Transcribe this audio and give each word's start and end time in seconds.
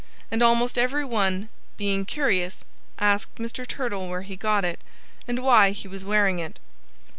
And 0.31 0.41
almost 0.41 0.79
every 0.79 1.05
one, 1.05 1.49
being 1.77 2.05
curious, 2.05 2.63
asked 2.97 3.35
Mr. 3.35 3.67
Turtle 3.67 4.09
where 4.09 4.23
he 4.23 4.35
got 4.35 4.65
it, 4.65 4.79
and 5.27 5.43
why 5.43 5.69
he 5.73 5.87
was 5.87 6.03
wearing 6.03 6.39
it. 6.39 6.57